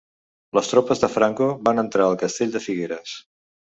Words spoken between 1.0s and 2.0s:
de Franco van